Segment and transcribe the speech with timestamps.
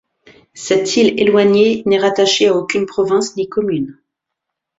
[0.55, 3.99] Cette île éloignée n'est rattachée à aucune province ni commune.